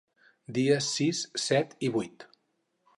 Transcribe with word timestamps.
Dies 0.57 0.87
sis, 0.95 1.21
set 1.45 1.79
i 1.89 1.95
vuit. 1.99 2.29